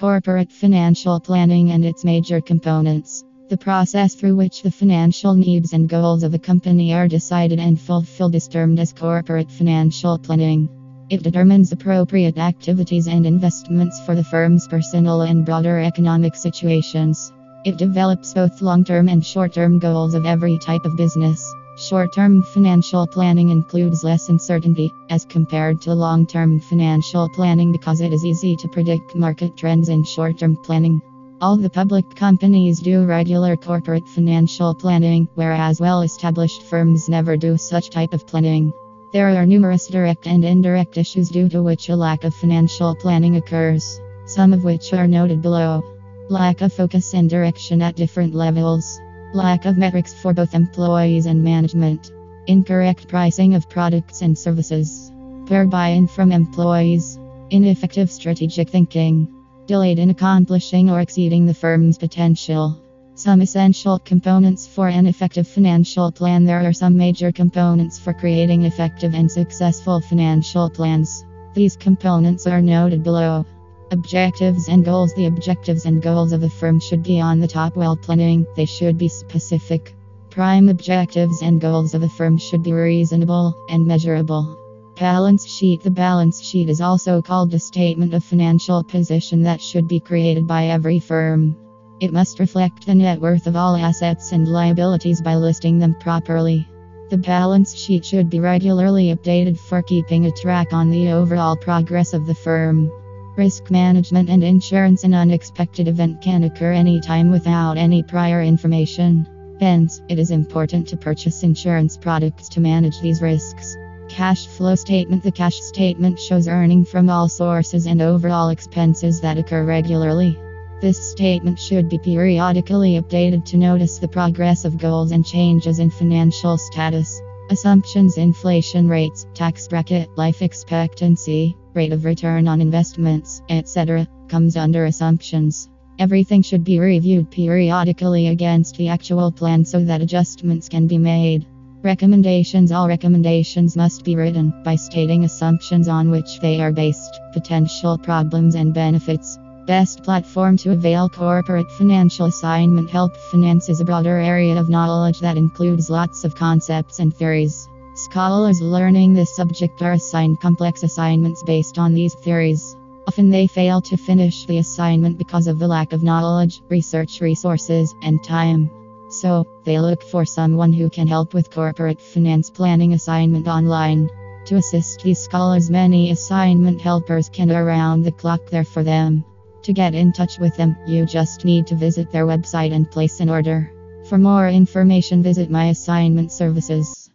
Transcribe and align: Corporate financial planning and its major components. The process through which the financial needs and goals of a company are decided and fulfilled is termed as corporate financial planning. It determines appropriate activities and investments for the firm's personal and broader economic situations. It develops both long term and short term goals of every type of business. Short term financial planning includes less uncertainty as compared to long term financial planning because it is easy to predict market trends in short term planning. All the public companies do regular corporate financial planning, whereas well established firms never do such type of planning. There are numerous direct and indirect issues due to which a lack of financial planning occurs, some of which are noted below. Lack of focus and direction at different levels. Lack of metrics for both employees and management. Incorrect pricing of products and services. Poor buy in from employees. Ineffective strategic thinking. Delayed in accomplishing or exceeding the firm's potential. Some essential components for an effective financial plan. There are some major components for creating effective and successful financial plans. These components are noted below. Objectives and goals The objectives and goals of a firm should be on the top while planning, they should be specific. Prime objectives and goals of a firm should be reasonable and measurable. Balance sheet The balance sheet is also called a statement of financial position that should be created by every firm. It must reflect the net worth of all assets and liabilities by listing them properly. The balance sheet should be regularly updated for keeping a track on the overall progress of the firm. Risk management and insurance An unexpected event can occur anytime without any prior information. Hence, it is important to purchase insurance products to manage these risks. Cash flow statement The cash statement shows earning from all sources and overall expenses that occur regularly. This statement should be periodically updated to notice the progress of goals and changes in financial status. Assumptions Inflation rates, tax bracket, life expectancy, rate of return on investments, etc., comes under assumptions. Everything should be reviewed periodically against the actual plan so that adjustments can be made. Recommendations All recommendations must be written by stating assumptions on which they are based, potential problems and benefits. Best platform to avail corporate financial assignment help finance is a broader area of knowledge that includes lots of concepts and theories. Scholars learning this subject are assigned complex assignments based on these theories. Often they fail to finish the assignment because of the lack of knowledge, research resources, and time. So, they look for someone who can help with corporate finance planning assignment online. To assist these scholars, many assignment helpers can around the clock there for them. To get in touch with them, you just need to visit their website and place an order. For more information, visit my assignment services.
Corporate 0.00 0.50
financial 0.50 1.20
planning 1.20 1.72
and 1.72 1.84
its 1.84 2.06
major 2.06 2.40
components. 2.40 3.22
The 3.50 3.58
process 3.58 4.14
through 4.14 4.34
which 4.34 4.62
the 4.62 4.70
financial 4.70 5.34
needs 5.34 5.74
and 5.74 5.90
goals 5.90 6.22
of 6.22 6.32
a 6.32 6.38
company 6.38 6.94
are 6.94 7.06
decided 7.06 7.60
and 7.60 7.78
fulfilled 7.78 8.34
is 8.34 8.48
termed 8.48 8.80
as 8.80 8.94
corporate 8.94 9.50
financial 9.50 10.18
planning. 10.18 10.70
It 11.10 11.22
determines 11.22 11.70
appropriate 11.70 12.38
activities 12.38 13.08
and 13.08 13.26
investments 13.26 14.00
for 14.06 14.14
the 14.14 14.24
firm's 14.24 14.66
personal 14.66 15.20
and 15.20 15.44
broader 15.44 15.78
economic 15.78 16.34
situations. 16.34 17.30
It 17.66 17.76
develops 17.76 18.32
both 18.32 18.62
long 18.62 18.84
term 18.84 19.06
and 19.10 19.22
short 19.22 19.52
term 19.52 19.78
goals 19.78 20.14
of 20.14 20.24
every 20.24 20.56
type 20.56 20.86
of 20.86 20.96
business. 20.96 21.44
Short 21.80 22.12
term 22.12 22.42
financial 22.42 23.06
planning 23.06 23.48
includes 23.48 24.04
less 24.04 24.28
uncertainty 24.28 24.92
as 25.08 25.24
compared 25.24 25.80
to 25.80 25.94
long 25.94 26.26
term 26.26 26.60
financial 26.60 27.26
planning 27.30 27.72
because 27.72 28.02
it 28.02 28.12
is 28.12 28.22
easy 28.22 28.54
to 28.56 28.68
predict 28.68 29.16
market 29.16 29.56
trends 29.56 29.88
in 29.88 30.04
short 30.04 30.38
term 30.38 30.56
planning. 30.56 31.00
All 31.40 31.56
the 31.56 31.70
public 31.70 32.14
companies 32.14 32.80
do 32.80 33.06
regular 33.06 33.56
corporate 33.56 34.06
financial 34.06 34.74
planning, 34.74 35.26
whereas 35.36 35.80
well 35.80 36.02
established 36.02 36.64
firms 36.64 37.08
never 37.08 37.38
do 37.38 37.56
such 37.56 37.88
type 37.88 38.12
of 38.12 38.26
planning. 38.26 38.74
There 39.14 39.30
are 39.30 39.46
numerous 39.46 39.86
direct 39.86 40.26
and 40.26 40.44
indirect 40.44 40.98
issues 40.98 41.30
due 41.30 41.48
to 41.48 41.62
which 41.62 41.88
a 41.88 41.96
lack 41.96 42.24
of 42.24 42.34
financial 42.34 42.94
planning 42.94 43.36
occurs, 43.36 43.98
some 44.26 44.52
of 44.52 44.64
which 44.64 44.92
are 44.92 45.08
noted 45.08 45.40
below. 45.40 45.82
Lack 46.28 46.60
of 46.60 46.74
focus 46.74 47.14
and 47.14 47.30
direction 47.30 47.80
at 47.80 47.96
different 47.96 48.34
levels. 48.34 49.00
Lack 49.32 49.64
of 49.64 49.78
metrics 49.78 50.12
for 50.12 50.34
both 50.34 50.54
employees 50.54 51.26
and 51.26 51.44
management. 51.44 52.10
Incorrect 52.48 53.06
pricing 53.06 53.54
of 53.54 53.70
products 53.70 54.22
and 54.22 54.36
services. 54.36 55.12
Poor 55.46 55.66
buy 55.66 55.88
in 55.88 56.08
from 56.08 56.32
employees. 56.32 57.16
Ineffective 57.50 58.10
strategic 58.10 58.68
thinking. 58.70 59.32
Delayed 59.66 60.00
in 60.00 60.10
accomplishing 60.10 60.90
or 60.90 61.00
exceeding 61.00 61.46
the 61.46 61.54
firm's 61.54 61.96
potential. 61.96 62.82
Some 63.14 63.40
essential 63.40 64.00
components 64.00 64.66
for 64.66 64.88
an 64.88 65.06
effective 65.06 65.46
financial 65.46 66.10
plan. 66.10 66.44
There 66.44 66.66
are 66.66 66.72
some 66.72 66.96
major 66.96 67.30
components 67.30 68.00
for 68.00 68.12
creating 68.12 68.64
effective 68.64 69.14
and 69.14 69.30
successful 69.30 70.00
financial 70.00 70.68
plans. 70.70 71.24
These 71.54 71.76
components 71.76 72.48
are 72.48 72.60
noted 72.60 73.04
below. 73.04 73.46
Objectives 73.92 74.68
and 74.68 74.84
goals 74.84 75.12
The 75.14 75.26
objectives 75.26 75.84
and 75.84 76.00
goals 76.00 76.32
of 76.32 76.44
a 76.44 76.48
firm 76.48 76.78
should 76.78 77.02
be 77.02 77.20
on 77.20 77.40
the 77.40 77.48
top 77.48 77.74
while 77.74 77.96
planning, 77.96 78.46
they 78.54 78.64
should 78.64 78.96
be 78.96 79.08
specific. 79.08 79.96
Prime 80.30 80.68
objectives 80.68 81.42
and 81.42 81.60
goals 81.60 81.92
of 81.92 82.04
a 82.04 82.08
firm 82.08 82.38
should 82.38 82.62
be 82.62 82.72
reasonable 82.72 83.52
and 83.68 83.84
measurable. 83.84 84.56
Balance 84.94 85.44
sheet 85.44 85.82
The 85.82 85.90
balance 85.90 86.40
sheet 86.40 86.68
is 86.68 86.80
also 86.80 87.20
called 87.20 87.52
a 87.52 87.58
statement 87.58 88.14
of 88.14 88.22
financial 88.22 88.84
position 88.84 89.42
that 89.42 89.60
should 89.60 89.88
be 89.88 89.98
created 89.98 90.46
by 90.46 90.66
every 90.66 91.00
firm. 91.00 91.56
It 91.98 92.12
must 92.12 92.38
reflect 92.38 92.86
the 92.86 92.94
net 92.94 93.20
worth 93.20 93.48
of 93.48 93.56
all 93.56 93.74
assets 93.74 94.30
and 94.30 94.46
liabilities 94.46 95.20
by 95.20 95.34
listing 95.34 95.80
them 95.80 95.96
properly. 95.98 96.64
The 97.08 97.18
balance 97.18 97.74
sheet 97.74 98.04
should 98.04 98.30
be 98.30 98.38
regularly 98.38 99.12
updated 99.12 99.58
for 99.58 99.82
keeping 99.82 100.26
a 100.26 100.30
track 100.30 100.72
on 100.72 100.90
the 100.90 101.10
overall 101.10 101.56
progress 101.56 102.14
of 102.14 102.26
the 102.26 102.36
firm. 102.36 102.92
Risk 103.40 103.70
management 103.70 104.28
and 104.28 104.44
insurance 104.44 105.02
An 105.02 105.14
unexpected 105.14 105.88
event 105.88 106.20
can 106.20 106.44
occur 106.44 106.74
anytime 106.74 107.30
without 107.30 107.78
any 107.78 108.02
prior 108.02 108.42
information. 108.42 109.26
Hence, 109.58 110.02
it 110.10 110.18
is 110.18 110.30
important 110.30 110.86
to 110.88 110.98
purchase 110.98 111.42
insurance 111.42 111.96
products 111.96 112.50
to 112.50 112.60
manage 112.60 113.00
these 113.00 113.22
risks. 113.22 113.78
Cash 114.10 114.46
flow 114.46 114.74
statement 114.74 115.22
The 115.22 115.32
cash 115.32 115.58
statement 115.58 116.20
shows 116.20 116.48
earning 116.48 116.84
from 116.84 117.08
all 117.08 117.30
sources 117.30 117.86
and 117.86 118.02
overall 118.02 118.50
expenses 118.50 119.22
that 119.22 119.38
occur 119.38 119.64
regularly. 119.64 120.38
This 120.82 121.02
statement 121.10 121.58
should 121.58 121.88
be 121.88 121.96
periodically 121.96 123.00
updated 123.00 123.46
to 123.46 123.56
notice 123.56 123.96
the 123.96 124.08
progress 124.08 124.66
of 124.66 124.76
goals 124.76 125.12
and 125.12 125.24
changes 125.24 125.78
in 125.78 125.88
financial 125.88 126.58
status. 126.58 127.22
Assumptions 127.48 128.18
Inflation 128.18 128.86
rates, 128.86 129.26
tax 129.32 129.66
bracket, 129.66 130.10
life 130.18 130.42
expectancy, 130.42 131.56
rate 131.74 131.92
of 131.92 132.04
return 132.04 132.48
on 132.48 132.60
investments, 132.60 133.42
etc., 133.48 134.06
comes 134.28 134.56
under 134.56 134.84
assumptions. 134.84 135.68
Everything 135.98 136.42
should 136.42 136.64
be 136.64 136.80
reviewed 136.80 137.30
periodically 137.30 138.28
against 138.28 138.76
the 138.76 138.88
actual 138.88 139.30
plan 139.30 139.64
so 139.64 139.84
that 139.84 140.00
adjustments 140.00 140.68
can 140.68 140.86
be 140.86 140.98
made. 140.98 141.46
Recommendations 141.82 142.72
All 142.72 142.88
recommendations 142.88 143.76
must 143.76 144.04
be 144.04 144.14
written 144.14 144.52
by 144.62 144.76
stating 144.76 145.24
assumptions 145.24 145.88
on 145.88 146.10
which 146.10 146.38
they 146.40 146.60
are 146.60 146.72
based, 146.72 147.18
potential 147.32 147.96
problems 147.96 148.54
and 148.54 148.74
benefits. 148.74 149.38
Best 149.66 150.02
platform 150.02 150.56
to 150.58 150.72
avail 150.72 151.08
corporate 151.08 151.70
financial 151.72 152.26
assignment 152.26 152.90
help 152.90 153.16
finance 153.30 153.68
is 153.68 153.80
a 153.80 153.84
broader 153.84 154.18
area 154.18 154.58
of 154.58 154.68
knowledge 154.68 155.20
that 155.20 155.36
includes 155.36 155.88
lots 155.88 156.24
of 156.24 156.34
concepts 156.34 156.98
and 156.98 157.14
theories. 157.14 157.68
Scholars 158.04 158.62
learning 158.62 159.12
this 159.12 159.36
subject 159.36 159.82
are 159.82 159.92
assigned 159.92 160.40
complex 160.40 160.82
assignments 160.82 161.42
based 161.42 161.76
on 161.76 161.92
these 161.92 162.14
theories. 162.14 162.74
Often 163.06 163.28
they 163.28 163.46
fail 163.46 163.82
to 163.82 163.98
finish 163.98 164.46
the 164.46 164.56
assignment 164.56 165.18
because 165.18 165.46
of 165.46 165.58
the 165.58 165.68
lack 165.68 165.92
of 165.92 166.02
knowledge, 166.02 166.62
research 166.70 167.20
resources, 167.20 167.94
and 168.02 168.24
time. 168.24 168.70
So, 169.10 169.46
they 169.64 169.78
look 169.78 170.02
for 170.02 170.24
someone 170.24 170.72
who 170.72 170.88
can 170.88 171.08
help 171.08 171.34
with 171.34 171.50
corporate 171.50 172.00
finance 172.00 172.48
planning 172.48 172.94
assignment 172.94 173.46
online. 173.46 174.08
To 174.46 174.56
assist 174.56 175.02
these 175.02 175.20
scholars, 175.20 175.68
many 175.68 176.10
assignment 176.10 176.80
helpers 176.80 177.28
can 177.28 177.52
around 177.52 178.04
the 178.04 178.12
clock 178.12 178.46
there 178.46 178.64
for 178.64 178.82
them. 178.82 179.26
To 179.64 179.74
get 179.74 179.94
in 179.94 180.14
touch 180.14 180.38
with 180.38 180.56
them, 180.56 180.74
you 180.86 181.04
just 181.04 181.44
need 181.44 181.66
to 181.66 181.74
visit 181.74 182.10
their 182.10 182.24
website 182.24 182.72
and 182.72 182.90
place 182.90 183.20
an 183.20 183.28
order. 183.28 183.70
For 184.08 184.16
more 184.16 184.48
information, 184.48 185.22
visit 185.22 185.50
my 185.50 185.66
assignment 185.66 186.32
services. 186.32 187.00